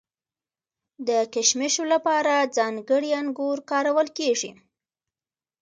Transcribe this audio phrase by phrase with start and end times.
[1.07, 4.51] د کشمشو لپاره ځانګړي انګور کارول کیږي.